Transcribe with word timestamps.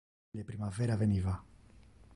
Le 0.33 0.41
primavera 0.49 0.97
veniva. 1.03 1.37